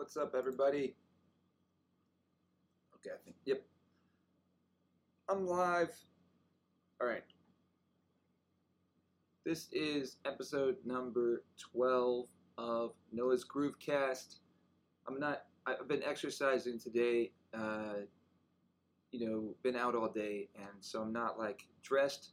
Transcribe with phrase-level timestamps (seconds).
[0.00, 0.94] What's up, everybody?
[2.96, 3.62] Okay, I think, yep.
[5.28, 5.90] I'm live.
[6.98, 7.22] All right.
[9.44, 11.42] This is episode number
[11.74, 12.24] 12
[12.56, 14.36] of Noah's Groovecast.
[15.06, 18.06] I'm not, I've been exercising today, uh,
[19.12, 22.30] you know, been out all day, and so I'm not like dressed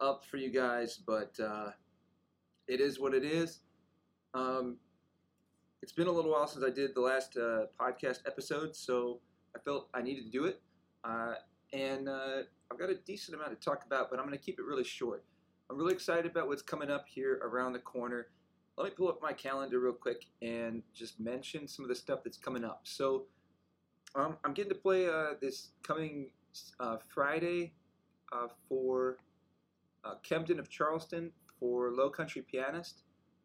[0.00, 1.72] up for you guys, but uh,
[2.68, 3.60] it is what it is.
[4.32, 4.78] Um,
[5.82, 9.18] it's been a little while since I did the last uh, podcast episode, so
[9.54, 10.60] I felt I needed to do it.
[11.02, 11.34] Uh,
[11.72, 14.60] and uh, I've got a decent amount to talk about, but I'm going to keep
[14.60, 15.24] it really short.
[15.68, 18.28] I'm really excited about what's coming up here around the corner.
[18.76, 22.20] Let me pull up my calendar real quick and just mention some of the stuff
[22.22, 22.82] that's coming up.
[22.84, 23.24] So
[24.14, 26.30] um, I'm getting to play uh, this coming
[26.78, 27.72] uh, Friday
[28.32, 29.16] uh, for
[30.22, 33.02] Kempton of Charleston for Low Country Pianist.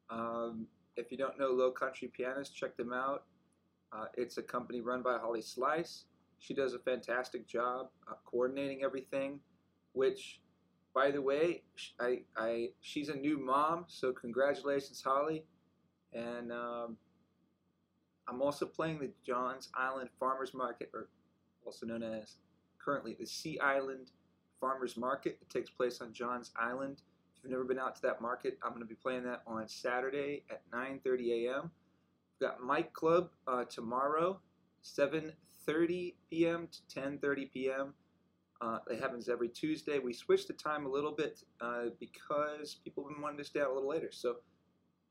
[0.09, 0.67] Um,
[0.97, 3.23] if you don't know Low Country Pianist, check them out.
[3.93, 6.05] Uh, it's a company run by Holly Slice.
[6.39, 9.39] She does a fantastic job uh, coordinating everything,
[9.93, 10.41] which,
[10.93, 11.63] by the way,
[11.99, 15.45] I, I, she's a new mom, so congratulations, Holly.
[16.13, 16.97] And um,
[18.27, 21.07] I'm also playing the Johns Island Farmers Market, or
[21.65, 22.35] also known as
[22.83, 24.11] currently the Sea Island
[24.59, 25.37] Farmers Market.
[25.41, 27.01] It takes place on Johns Island
[27.41, 30.43] you've never been out to that market, I'm going to be playing that on Saturday
[30.49, 31.71] at 9:30 a.m.
[32.39, 34.39] We've got Mic Club uh, tomorrow,
[34.83, 36.67] 7:30 p.m.
[36.71, 37.93] to 10:30 p.m.
[38.59, 39.99] Uh, it happens every Tuesday.
[39.99, 43.61] We switched the time a little bit uh, because people have been wanting to stay
[43.61, 44.09] out a little later.
[44.11, 44.37] So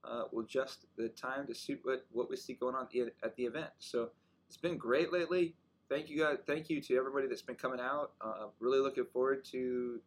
[0.05, 2.89] uh, we'll adjust the time to suit what, what we see going on
[3.23, 3.71] at the event.
[3.79, 4.11] So
[4.49, 5.55] it's been great lately.
[5.89, 6.39] Thank you guys.
[6.47, 8.13] Thank you to everybody that's been coming out.
[8.21, 10.01] Uh, really looking forward to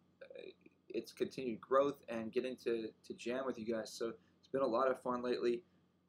[0.99, 3.91] its continued growth and getting to, to jam with you guys.
[3.91, 5.61] So it's been a lot of fun lately.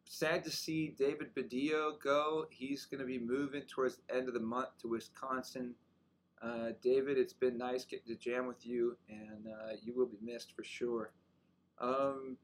[0.05, 2.47] Sad to see David Badillo go.
[2.51, 5.75] He's going to be moving towards the end of the month to Wisconsin.
[6.43, 10.19] Uh, David, it's been nice getting to jam with you, and uh, you will be
[10.23, 11.13] missed for sure.
[11.79, 12.37] Um,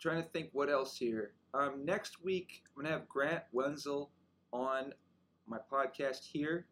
[0.00, 1.32] trying to think what else here.
[1.54, 4.10] Um, next week, I'm going to have Grant Wenzel
[4.52, 4.92] on
[5.46, 6.66] my podcast here.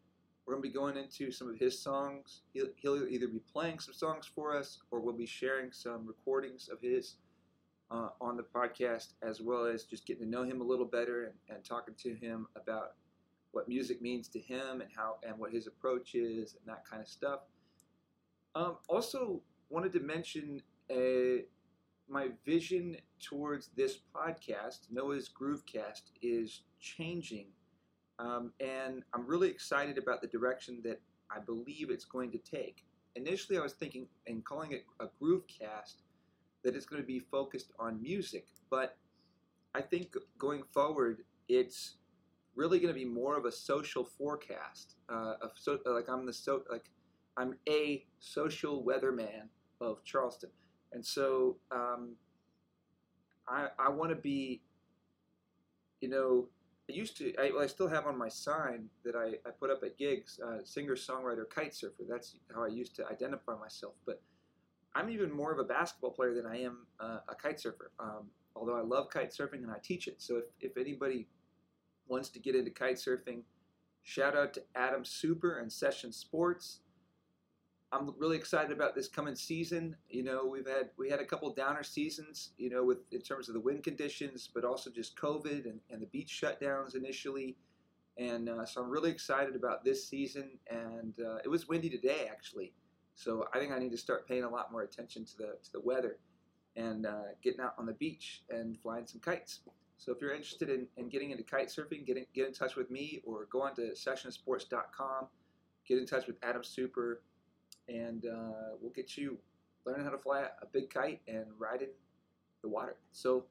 [0.46, 2.42] We're going to be going into some of his songs.
[2.52, 6.68] He'll, he'll either be playing some songs for us or we'll be sharing some recordings
[6.70, 7.16] of his
[7.90, 11.24] uh, on the podcast, as well as just getting to know him a little better
[11.24, 12.94] and, and talking to him about
[13.52, 17.00] what music means to him and how and what his approach is and that kind
[17.00, 17.40] of stuff.
[18.54, 19.40] Um, also,
[19.70, 21.42] wanted to mention a, uh,
[22.08, 27.46] my vision towards this podcast, Noah's Groovecast, is changing
[28.18, 32.84] um, and I'm really excited about the direction that I believe it's going to take.
[33.16, 36.02] Initially, I was thinking and calling it a groove cast
[36.62, 38.96] that it's going to be focused on music, but
[39.74, 41.96] I think going forward, it's
[42.54, 44.96] really going to be more of a social forecast.
[45.08, 46.90] Uh, of so, like I'm the so like
[47.36, 49.48] I'm a social weatherman
[49.80, 50.50] of Charleston,
[50.92, 52.14] and so um,
[53.48, 54.62] I I want to be,
[56.00, 56.48] you know,
[56.88, 59.70] I used to, I, well, I still have on my sign that I, I put
[59.70, 62.02] up at gigs, uh, singer, songwriter, kite surfer.
[62.08, 63.94] That's how I used to identify myself.
[64.04, 64.20] But
[64.94, 67.90] I'm even more of a basketball player than I am uh, a kite surfer.
[67.98, 70.20] Um, although I love kite surfing and I teach it.
[70.20, 71.26] So if, if anybody
[72.06, 73.42] wants to get into kite surfing,
[74.02, 76.80] shout out to Adam Super and Session Sports.
[77.94, 79.96] I'm really excited about this coming season.
[80.10, 83.48] You know, we've had we had a couple downer seasons, you know, with in terms
[83.48, 87.56] of the wind conditions, but also just COVID and, and the beach shutdowns initially.
[88.18, 90.58] And uh, so I'm really excited about this season.
[90.68, 92.72] And uh, it was windy today, actually.
[93.14, 95.72] So I think I need to start paying a lot more attention to the to
[95.72, 96.18] the weather
[96.76, 99.60] and uh, getting out on the beach and flying some kites.
[99.98, 102.74] So if you're interested in, in getting into kite surfing, get in, get in touch
[102.74, 105.28] with me or go on to sessionsports.com.
[105.86, 107.20] Get in touch with Adam Super
[107.88, 109.38] and uh, we'll get you
[109.84, 111.88] learning how to fly a big kite and riding
[112.62, 112.96] the water.
[113.12, 113.44] So,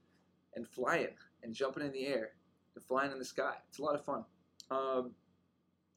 [0.56, 2.32] and flying and jumping in the air
[2.76, 3.54] and flying in the sky.
[3.70, 4.24] It's a lot of fun.
[4.70, 5.12] Um,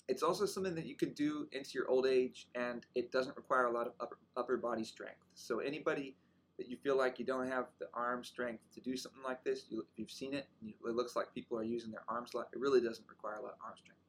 [0.08, 3.66] it's also something that you can do into your old age, and it doesn't require
[3.66, 5.24] a lot of upper, upper body strength.
[5.34, 6.14] So anybody
[6.58, 9.64] that you feel like you don't have the arm strength to do something like this,
[9.68, 12.48] you, if you've seen it, it looks like people are using their arms a lot.
[12.52, 14.00] It really doesn't require a lot of arm strength.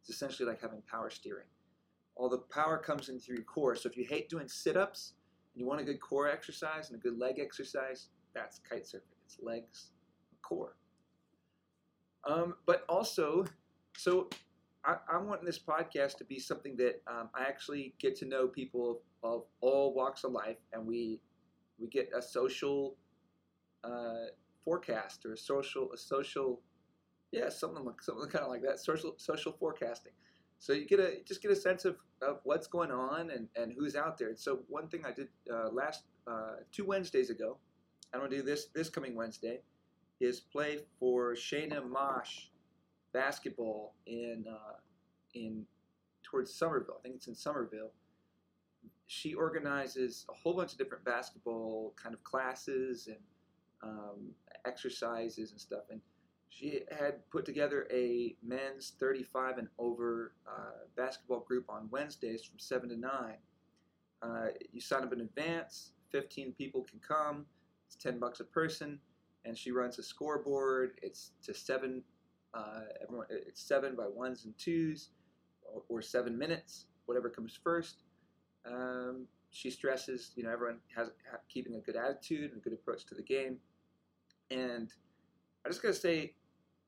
[0.00, 1.46] It's essentially like having power steering
[2.16, 3.76] all the power comes into your core.
[3.76, 5.12] So if you hate doing sit-ups
[5.54, 9.16] and you want a good core exercise and a good leg exercise, that's kite surfing.
[9.26, 9.90] It's legs,
[10.42, 10.76] core.
[12.26, 13.44] Um, but also,
[13.96, 14.28] so
[14.84, 18.48] I, I want this podcast to be something that um, I actually get to know
[18.48, 21.20] people of, of, all walks of life, and we
[21.78, 22.96] we get a social
[23.84, 24.30] uh,
[24.64, 26.62] forecast or a social a social
[27.32, 28.80] Yeah, something like something kind of like that.
[28.80, 30.12] Social social forecasting.
[30.58, 33.72] So you get a just get a sense of, of what's going on and, and
[33.76, 34.34] who's out there.
[34.36, 37.58] So one thing I did uh, last uh, two Wednesdays ago,
[38.12, 39.60] I'm gonna do this this coming Wednesday,
[40.20, 42.46] is play for Shayna Mosh
[43.12, 44.76] basketball in uh,
[45.34, 45.66] in
[46.22, 46.96] towards Summerville.
[46.98, 47.92] I think it's in Summerville.
[49.06, 53.16] She organizes a whole bunch of different basketball kind of classes and
[53.82, 54.30] um,
[54.66, 55.84] exercises and stuff.
[55.90, 56.00] And
[56.48, 62.58] she had put together a men's 35 and over uh, basketball group on Wednesdays from
[62.58, 63.10] 7 to 9.
[64.22, 67.44] Uh, you sign up in advance, 15 people can come,
[67.86, 68.98] it's 10 bucks a person,
[69.44, 70.98] and she runs a scoreboard.
[71.02, 72.02] It's to seven,
[72.54, 75.10] uh, everyone, it's seven by ones and twos,
[75.62, 78.02] or, or seven minutes, whatever comes first.
[78.66, 81.08] Um, she stresses, you know, everyone has
[81.48, 83.58] keeping a good attitude and a good approach to the game.
[84.50, 84.92] And
[85.64, 86.34] I just gotta say,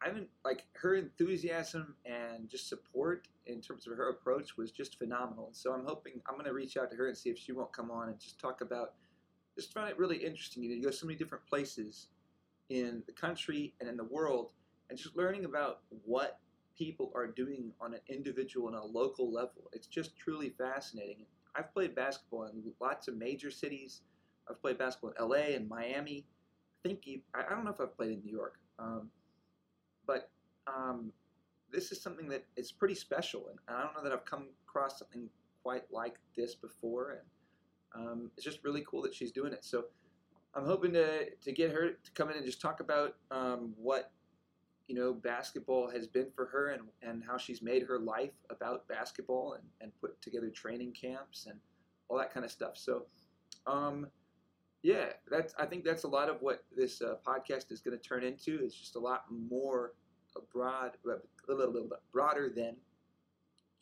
[0.02, 4.98] I haven't like her enthusiasm and just support in terms of her approach was just
[4.98, 5.48] phenomenal.
[5.52, 7.90] So I'm hoping I'm gonna reach out to her and see if she won't come
[7.90, 8.94] on and just talk about.
[9.56, 10.62] Just find it really interesting.
[10.62, 12.08] You know, you go so many different places
[12.68, 14.52] in the country and in the world,
[14.88, 16.38] and just learning about what
[16.76, 19.68] people are doing on an individual and a local level.
[19.72, 21.26] It's just truly fascinating.
[21.56, 24.02] I've played basketball in lots of major cities.
[24.48, 26.24] I've played basketball in LA and Miami.
[26.84, 27.04] I think
[27.34, 28.60] I don't know if I've played in New York.
[28.78, 29.10] Um,
[30.08, 30.30] but
[30.66, 31.12] um,
[31.70, 34.98] this is something that is pretty special, and I don't know that I've come across
[34.98, 35.28] something
[35.62, 39.64] quite like this before, and um, it's just really cool that she's doing it.
[39.64, 39.84] So
[40.54, 44.10] I'm hoping to to get her to come in and just talk about um, what
[44.88, 48.88] you know basketball has been for her and, and how she's made her life about
[48.88, 51.60] basketball and, and put together training camps and
[52.08, 52.76] all that kind of stuff.
[52.76, 53.04] So
[53.66, 54.06] um,
[54.82, 58.02] yeah, that's I think that's a lot of what this uh, podcast is going to
[58.02, 58.60] turn into.
[58.62, 59.94] It's just a lot more
[60.52, 61.82] broad, a little bit
[62.12, 62.76] broader than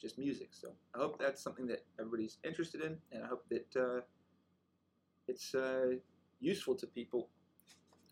[0.01, 0.49] just music.
[0.53, 4.01] So I hope that's something that everybody's interested in, and I hope that uh,
[5.29, 5.97] it's uh,
[6.41, 7.29] useful to people.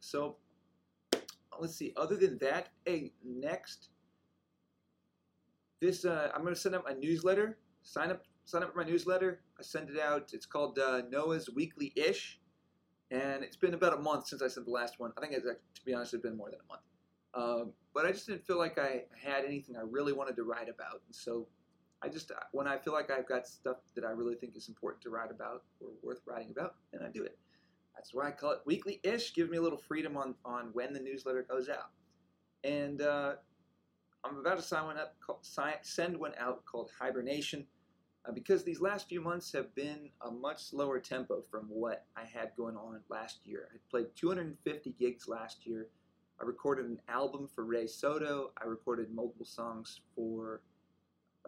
[0.01, 0.37] So
[1.59, 1.95] let's see.
[1.97, 3.89] Other than that, hey, next,
[5.81, 7.57] this uh, I'm going to send out my newsletter.
[7.83, 9.41] Sign up, sign up for my newsletter.
[9.59, 10.31] I send it out.
[10.35, 12.41] It's called uh, Noah's Weekly Ish
[13.15, 15.13] and it's been about a month since I sent the last one.
[15.17, 16.83] I think it's to be honest, it's been more than a month.
[17.35, 20.69] Um, but I just didn't feel like I had anything I really wanted to write
[20.69, 21.47] about, and so
[22.03, 24.69] I just uh, when I feel like I've got stuff that I really think is
[24.69, 27.39] important to write about or worth writing about, then I do it.
[27.95, 29.35] That's why I call it weekly-ish.
[29.35, 31.91] Gives me a little freedom on on when the newsletter goes out,
[32.65, 33.35] and uh,
[34.25, 35.15] I'm about to sign one up.
[35.83, 37.67] Send one out called Hibernation
[38.27, 42.25] uh, because these last few months have been a much slower tempo from what I
[42.25, 43.69] had going on last year.
[43.75, 45.89] I played 250 gigs last year.
[46.41, 48.51] I recorded an album for Ray Soto.
[48.61, 50.63] I recorded multiple songs for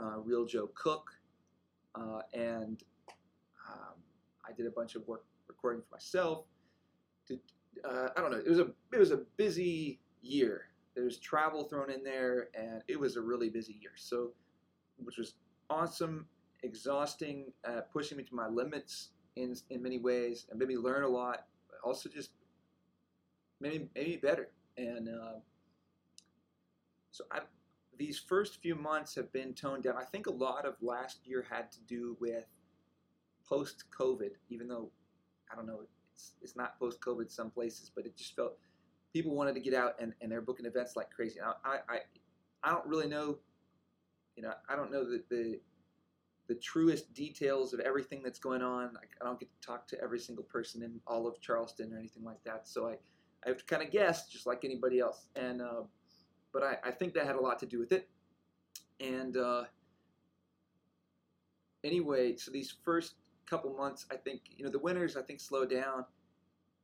[0.00, 1.11] uh, Real Joe Cook,
[1.94, 2.82] uh, and
[3.69, 3.94] um,
[4.46, 6.44] I did a bunch of work recording for myself.
[7.26, 7.40] Did,
[7.84, 8.38] uh, I don't know.
[8.38, 10.67] It was a it was a busy year.
[10.94, 13.93] There was travel thrown in there, and it was a really busy year.
[13.96, 14.32] So,
[14.99, 15.34] which was
[15.69, 16.26] awesome
[16.62, 21.04] exhausting, uh, pushing me to my limits in in many ways, and made me learn
[21.04, 21.46] a lot.
[21.84, 22.30] Also, just
[23.60, 24.48] made me, made me better.
[24.76, 25.38] And uh,
[27.10, 27.40] so, I,
[27.98, 29.96] these first few months have been toned down.
[29.96, 32.46] I think a lot of last year had to do with
[33.48, 34.90] post COVID, even though
[35.50, 35.80] I don't know,
[36.14, 38.58] it's, it's not post COVID some places, but it just felt
[39.12, 41.40] people wanted to get out and, and they're booking events like crazy.
[41.40, 41.98] I, I,
[42.62, 43.38] I don't really know,
[44.36, 45.60] you know, I don't know the, the
[46.48, 48.96] the truest details of everything that's going on.
[48.96, 51.98] I, I, don't get to talk to every single person in all of Charleston or
[51.98, 52.68] anything like that.
[52.68, 52.92] So I,
[53.44, 55.26] I have to kind of guess, just like anybody else.
[55.34, 55.82] And uh,
[56.52, 58.08] but I, I, think that had a lot to do with it.
[59.00, 59.64] And uh,
[61.84, 63.14] anyway, so these first
[63.48, 66.04] couple months, I think you know the winters I think slowed down,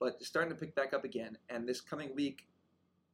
[0.00, 1.38] but starting to pick back up again.
[1.48, 2.48] And this coming week,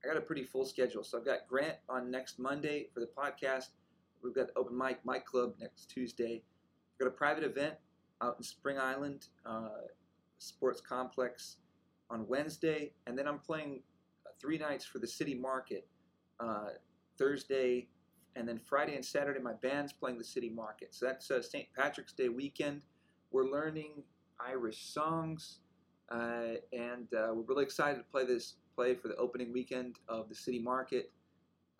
[0.02, 1.04] I got a pretty full schedule.
[1.04, 3.68] So I've got Grant on next Monday for the podcast.
[4.22, 6.42] We've got open mic, Mic Club next Tuesday.
[6.98, 7.75] We've got a private event
[8.22, 9.68] out in Spring Island, uh,
[10.38, 11.56] Sports Complex
[12.10, 13.82] on Wednesday, and then I'm playing
[14.40, 15.87] three nights for the City Market
[16.40, 16.70] uh,
[17.18, 17.88] Thursday,
[18.37, 20.94] and then Friday and Saturday my band's playing the City Market.
[20.94, 21.66] So that's uh, St.
[21.76, 22.82] Patrick's Day weekend.
[23.30, 24.02] We're learning
[24.40, 25.60] Irish songs,
[26.10, 30.28] uh, and uh, we're really excited to play this play for the opening weekend of
[30.28, 31.10] the City Market.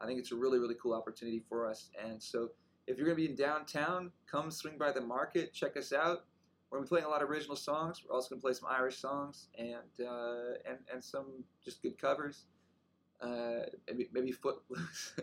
[0.01, 1.91] I think it's a really, really cool opportunity for us.
[2.03, 2.51] And so
[2.87, 6.25] if you're going to be in downtown, come swing by the market, check us out.
[6.71, 8.03] We're going to be playing a lot of original songs.
[8.07, 11.99] We're also going to play some Irish songs and, uh, and, and some just good
[11.99, 12.45] covers.
[13.21, 15.15] uh, maybe maybe Footloose,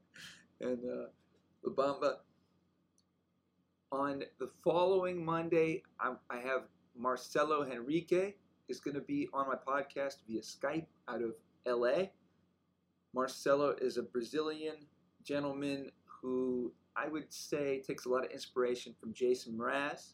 [0.60, 1.06] and uh,
[1.64, 2.16] La Bamba.
[3.92, 6.62] On the following Monday, I, I have
[6.96, 8.36] Marcelo Henrique
[8.68, 11.34] is going to be on my podcast via Skype out of
[11.66, 12.06] LA.
[13.14, 14.86] Marcelo is a Brazilian
[15.24, 20.12] gentleman who I would say takes a lot of inspiration from Jason Mraz,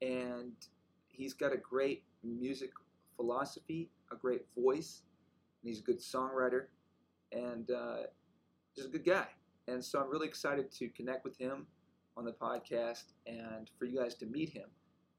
[0.00, 0.52] and
[1.08, 2.70] he's got a great music
[3.16, 5.02] philosophy, a great voice,
[5.62, 6.66] and he's a good songwriter,
[7.32, 8.02] and uh,
[8.74, 9.26] just a good guy.
[9.68, 11.66] And so I'm really excited to connect with him
[12.16, 14.68] on the podcast and for you guys to meet him.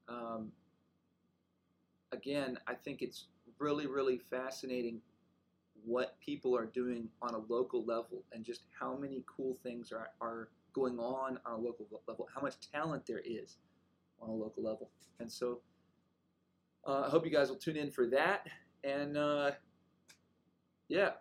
[0.10, 0.52] Um,
[2.12, 5.02] again, I think it's really, really fascinating
[5.86, 10.10] what people are doing on a local level and just how many cool things are,
[10.22, 13.58] are going on on a local level, how much talent there is
[14.22, 14.90] on a local level.
[15.20, 15.60] And so
[16.88, 18.48] uh, I hope you guys will tune in for that.
[18.84, 19.52] And uh,
[20.88, 21.12] yeah,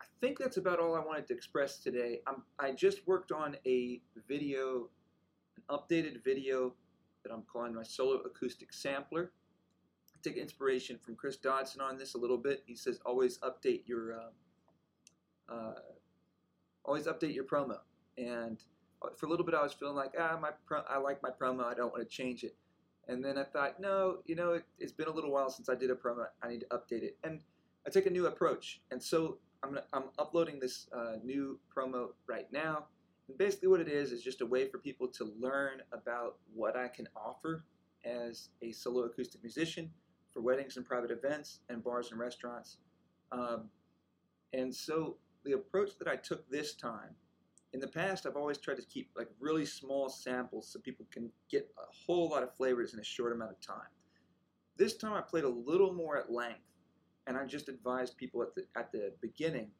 [0.00, 2.20] I think that's about all I wanted to express today.
[2.26, 4.88] I'm, I just worked on a video,
[5.56, 6.74] an updated video
[7.22, 9.32] that I'm calling my solo acoustic sampler
[10.24, 12.62] take inspiration from Chris Dodson on this a little bit.
[12.66, 15.74] He says always update your uh, uh,
[16.84, 17.78] always update your promo.
[18.16, 18.58] And
[19.16, 21.64] for a little bit, I was feeling like ah, my pro- I like my promo.
[21.64, 22.56] I don't want to change it.
[23.06, 25.74] And then I thought, no, you know, it, has been a little while since I
[25.74, 26.26] did a promo.
[26.42, 27.18] I need to update it.
[27.22, 27.42] And
[27.86, 28.80] I take a new approach.
[28.90, 32.86] And so I'm gonna, I'm uploading this uh, new promo right now.
[33.28, 36.76] And basically, what it is is just a way for people to learn about what
[36.76, 37.64] I can offer
[38.04, 39.90] as a solo acoustic musician
[40.34, 42.78] for weddings and private events and bars and restaurants.
[43.32, 43.70] Um,
[44.52, 47.14] and so the approach that I took this time,
[47.72, 51.30] in the past, I've always tried to keep like really small samples so people can
[51.50, 53.88] get a whole lot of flavors in a short amount of time.
[54.76, 56.60] This time I played a little more at length,
[57.26, 59.70] and I just advised people at the at the beginning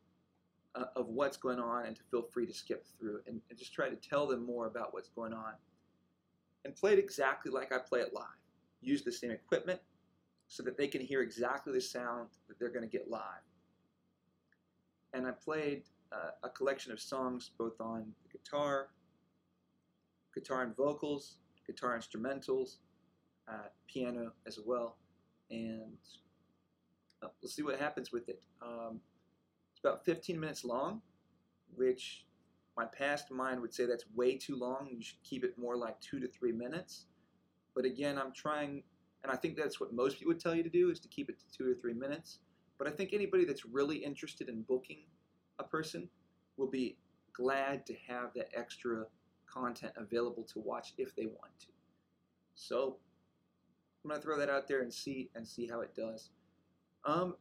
[0.74, 3.72] uh, of what's going on and to feel free to skip through and, and just
[3.72, 5.52] try to tell them more about what's going on.
[6.64, 8.24] And played exactly like I play it live.
[8.80, 9.80] Used the same equipment,
[10.48, 13.20] so that they can hear exactly the sound that they're going to get live.
[15.12, 18.88] And I played uh, a collection of songs both on the guitar,
[20.34, 21.36] guitar and vocals,
[21.66, 22.76] guitar instrumentals,
[23.48, 24.96] uh, piano as well,
[25.50, 25.98] and
[27.22, 28.42] uh, we'll see what happens with it.
[28.62, 29.00] Um,
[29.72, 31.02] it's about 15 minutes long,
[31.74, 32.24] which
[32.76, 34.88] my past mind would say that's way too long.
[34.90, 37.06] You should keep it more like two to three minutes.
[37.74, 38.82] But again, I'm trying
[39.24, 41.30] and I think that's what most people would tell you to do is to keep
[41.30, 42.40] it to two or three minutes.
[42.78, 44.98] But I think anybody that's really interested in booking
[45.58, 46.08] a person
[46.58, 46.98] will be
[47.32, 49.06] glad to have that extra
[49.46, 51.68] content available to watch if they want to.
[52.54, 52.98] So
[54.04, 56.28] I'm gonna throw that out there and see and see how it does.
[57.06, 57.36] Um,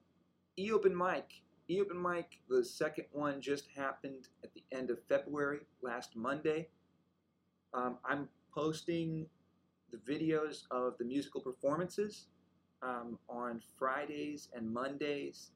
[0.57, 1.25] e-open mic.
[1.69, 6.69] E-open mic, the second one just happened at the end of February, last Monday.
[7.73, 9.27] Um, I'm posting
[9.93, 12.27] the videos of the musical performances
[12.81, 15.51] um, on Fridays and Mondays.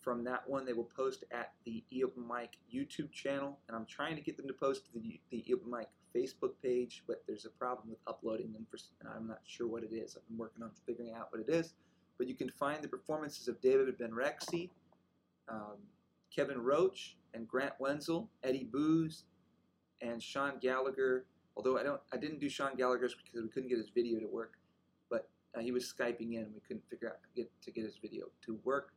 [0.00, 4.16] From that one, they will post at the eOpen Mic YouTube channel, and I'm trying
[4.16, 7.88] to get them to post to the, the Mic Facebook page, but there's a problem
[7.90, 10.16] with uploading them, for, and I'm not sure what it is.
[10.16, 11.74] I've been working on figuring out what it is.
[12.18, 14.70] But you can find the performances of David Ben-Rexy,
[15.48, 15.78] um,
[16.34, 19.24] Kevin Roche, and Grant Wenzel, Eddie Booz,
[20.00, 21.24] and Sean Gallagher,
[21.56, 24.26] Although I don't, I didn't do Sean Gallagher's because we couldn't get his video to
[24.26, 24.54] work,
[25.10, 26.46] but uh, he was skyping in.
[26.54, 28.92] We couldn't figure out get, to get his video to work.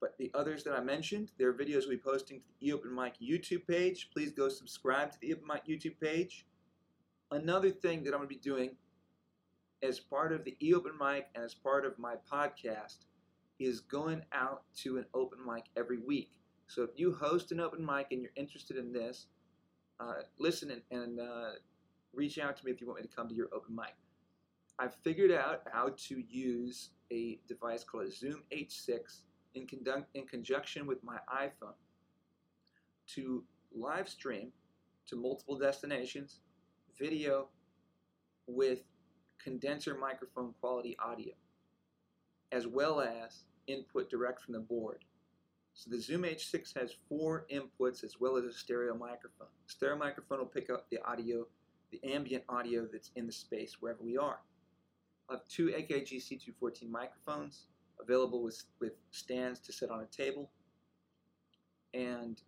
[0.00, 3.14] But the others that I mentioned, their videos will be posting to the eOpen Mic
[3.22, 4.10] YouTube page.
[4.12, 6.46] Please go subscribe to the eOpen Mic YouTube page.
[7.30, 8.70] Another thing that I'm going to be doing
[9.82, 13.04] as part of the eOpen Mic and as part of my podcast
[13.60, 16.32] is going out to an open mic every week.
[16.66, 19.26] So if you host an open mic and you're interested in this,
[20.00, 21.50] uh, listen and, and uh,
[22.12, 23.94] reach out to me if you want me to come to your open mic.
[24.78, 28.98] I've figured out how to use a device called a Zoom H6
[29.54, 31.74] in, conduct, in conjunction with my iPhone
[33.14, 34.52] to live stream
[35.08, 36.40] to multiple destinations
[36.98, 37.48] video
[38.46, 38.80] with
[39.42, 41.32] condenser microphone quality audio,
[42.52, 45.04] as well as input direct from the board.
[45.80, 49.48] So the Zoom H6 has four inputs as well as a stereo microphone.
[49.66, 51.46] The stereo microphone will pick up the audio,
[51.90, 54.40] the ambient audio that's in the space wherever we are.
[55.30, 57.68] I have two AKG C214 microphones
[57.98, 60.50] available with, with stands to sit on a table.
[61.94, 62.42] And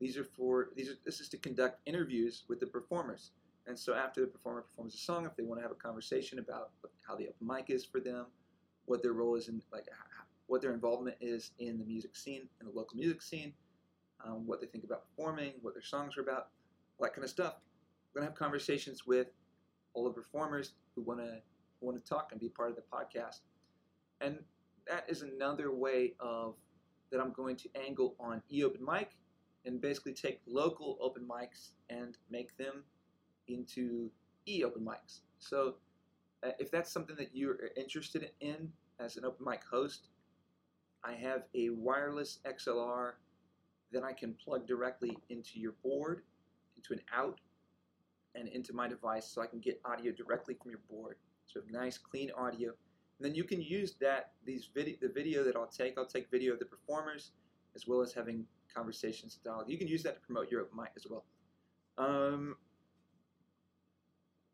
[0.00, 3.30] these are for these are this is to conduct interviews with the performers.
[3.68, 6.40] And so after the performer performs a song, if they want to have a conversation
[6.40, 6.70] about
[7.06, 8.26] how the open mic is for them,
[8.86, 9.86] what their role is in like
[10.52, 13.54] what their involvement is in the music scene, in the local music scene,
[14.22, 16.48] um, what they think about performing, what their songs are about,
[16.98, 17.54] all that kind of stuff.
[18.12, 19.28] We're gonna have conversations with
[19.94, 21.40] all the performers who wanna
[21.80, 23.40] want to talk and be part of the podcast,
[24.20, 24.40] and
[24.86, 26.56] that is another way of
[27.10, 29.16] that I'm going to angle on e-open mic
[29.64, 32.84] and basically take local open mics and make them
[33.48, 34.10] into
[34.46, 35.20] e-open mics.
[35.38, 35.76] So
[36.42, 40.08] uh, if that's something that you're interested in as an open mic host,
[41.04, 43.12] I have a wireless XLR
[43.92, 46.22] that I can plug directly into your board,
[46.76, 47.40] into an out,
[48.34, 51.16] and into my device so I can get audio directly from your board.
[51.46, 52.72] So nice clean audio.
[53.18, 56.30] And then you can use that these video the video that I'll take, I'll take
[56.30, 57.32] video of the performers
[57.74, 58.44] as well as having
[58.74, 59.68] conversations dialogue.
[59.68, 61.24] You can use that to promote your open mic as well.
[61.98, 62.56] Um,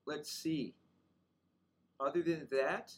[0.06, 0.74] let's see.
[2.00, 2.92] Other than that,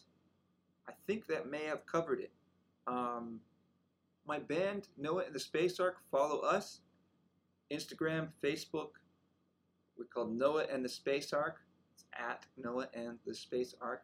[0.87, 2.31] I think that may have covered it.
[2.87, 3.39] Um,
[4.25, 6.81] my band, Noah and the Space Ark, follow us.
[7.71, 8.89] Instagram, Facebook.
[9.97, 11.57] We're called Noah and the Space Ark.
[11.93, 14.03] It's at Noah and the Space Ark.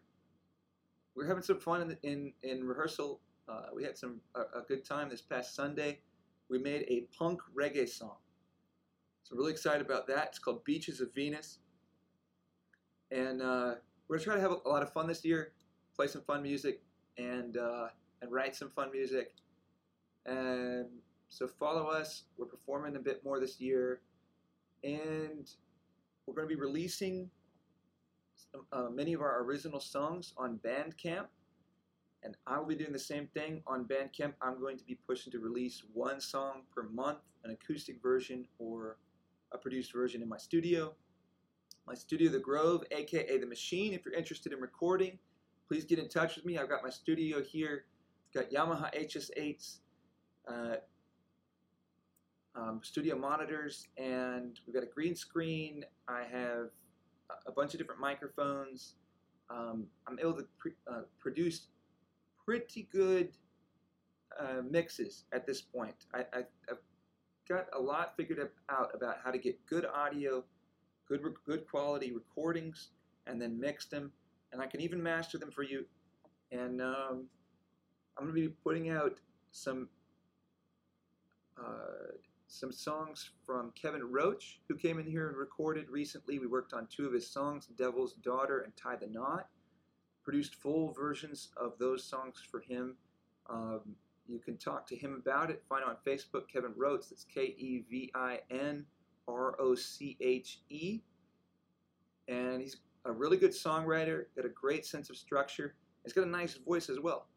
[1.16, 3.20] We're having some fun in, in, in rehearsal.
[3.50, 6.00] Uh, we had some a, a good time this past Sunday.
[6.50, 8.18] We made a punk reggae song.
[9.24, 10.28] So really excited about that.
[10.28, 11.60] It's called Beaches of Venus.
[13.12, 13.76] And uh,
[14.08, 15.52] we're going to try to have a lot of fun this year,
[15.96, 16.82] play some fun music,
[17.18, 17.88] and, uh,
[18.22, 19.34] and write some fun music.
[20.26, 20.88] And
[21.30, 22.24] so follow us.
[22.38, 24.02] We're performing a bit more this year.
[24.84, 25.50] And
[26.26, 27.30] we're going to be releasing
[28.72, 31.28] uh, many of our original songs on Bandcamp.
[32.24, 34.34] And I will be doing the same thing on Bandcamp.
[34.42, 38.98] I'm going to be pushing to release one song per month, an acoustic version or
[39.52, 40.94] a produced version in my studio.
[41.86, 43.94] My studio, The Grove, aka The Machine.
[43.94, 45.20] If you're interested in recording,
[45.68, 46.58] please get in touch with me.
[46.58, 47.86] I've got my studio here.
[48.38, 49.78] Got Yamaha HS8s,
[50.48, 50.76] uh,
[52.56, 55.84] um, studio monitors, and we've got a green screen.
[56.08, 56.70] I have
[57.48, 58.94] a bunch of different microphones.
[59.50, 60.46] Um, I'm able to
[60.88, 61.70] uh, produce
[62.46, 63.30] pretty good
[64.40, 65.96] uh, mixes at this point.
[66.14, 66.26] I,
[66.70, 66.78] have
[67.50, 70.44] got a lot figured out about how to get good audio,
[71.08, 72.90] good good quality recordings,
[73.26, 74.12] and then mix them.
[74.52, 75.86] And I can even master them for you.
[76.52, 77.26] And um,
[78.18, 79.20] I'm going to be putting out
[79.52, 79.90] some
[81.60, 82.14] uh,
[82.48, 86.40] some songs from Kevin Roche, who came in here and recorded recently.
[86.40, 89.48] We worked on two of his songs, Devil's Daughter and Tie the Knot
[90.24, 92.96] produced full versions of those songs for him.
[93.50, 93.96] Um,
[94.28, 95.64] you can talk to him about it.
[95.70, 97.06] Find him on Facebook, Kevin Roche.
[97.10, 98.86] That's K E V I N
[99.28, 101.00] R O C H E.
[102.28, 105.76] And he's a really good songwriter, got a great sense of structure.
[106.04, 107.28] He's got a nice voice as well.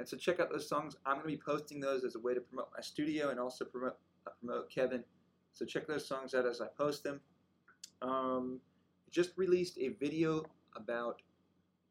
[0.00, 0.96] And so check out those songs.
[1.04, 3.66] I'm going to be posting those as a way to promote my studio and also
[3.66, 5.04] promote, uh, promote Kevin.
[5.52, 7.20] So check those songs out as I post them.
[8.00, 8.60] Um,
[9.10, 11.20] just released a video about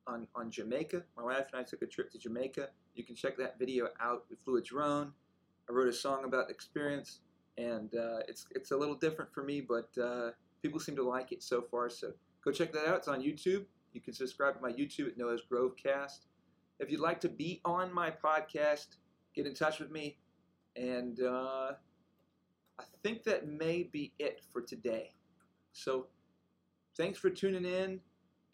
[0.07, 1.03] on, on Jamaica.
[1.15, 2.69] My wife and I took a trip to Jamaica.
[2.95, 4.25] You can check that video out.
[4.27, 5.13] We flew a drone.
[5.69, 7.19] I wrote a song about the experience,
[7.59, 10.31] and uh, it's it's a little different for me, but uh,
[10.63, 11.91] people seem to like it so far.
[11.91, 12.97] So go check that out.
[12.97, 13.65] It's on YouTube.
[13.93, 16.21] You can subscribe to my YouTube at Noah's Groovecast.
[16.79, 18.87] If you'd like to be on my podcast,
[19.35, 20.17] get in touch with me.
[20.75, 21.71] And uh,
[22.79, 25.11] I think that may be it for today.
[25.73, 26.07] So
[26.95, 27.99] thanks for tuning in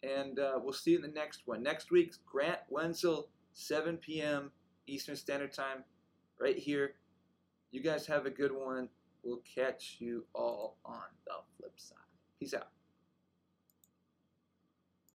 [0.02, 1.62] and uh, we'll see you in the next one.
[1.62, 4.50] Next week's Grant Wenzel, 7 p.m.
[4.86, 5.84] Eastern Standard Time,
[6.40, 6.94] right here.
[7.70, 8.88] You guys have a good one.
[9.22, 11.98] We'll catch you all on the flip side.
[12.38, 12.75] Peace out.